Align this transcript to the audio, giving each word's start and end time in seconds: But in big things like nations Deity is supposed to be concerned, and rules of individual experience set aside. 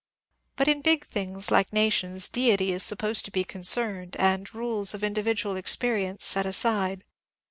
But 0.55 0.67
in 0.67 0.81
big 0.81 1.05
things 1.05 1.51
like 1.51 1.71
nations 1.71 2.27
Deity 2.27 2.71
is 2.71 2.81
supposed 2.81 3.23
to 3.25 3.29
be 3.31 3.43
concerned, 3.43 4.15
and 4.17 4.51
rules 4.51 4.95
of 4.95 5.03
individual 5.03 5.55
experience 5.55 6.23
set 6.23 6.47
aside. 6.47 7.03